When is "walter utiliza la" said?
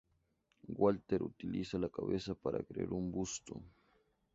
0.79-1.87